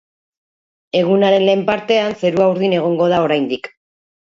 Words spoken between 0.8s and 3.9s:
Egunaren lehen partean zerua urdin egongo da oraindik.